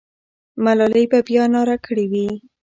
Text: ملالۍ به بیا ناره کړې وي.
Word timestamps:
ملالۍ 0.63 1.05
به 1.11 1.19
بیا 1.27 1.43
ناره 1.53 1.77
کړې 1.85 2.05
وي. 2.11 2.27